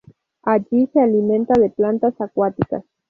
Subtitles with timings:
[0.41, 2.83] Allí se alimenta de plantas acuáticas.